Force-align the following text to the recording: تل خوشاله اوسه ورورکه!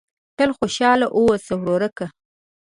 تل 0.37 0.49
خوشاله 0.57 1.07
اوسه 1.17 1.53
ورورکه! 1.57 2.05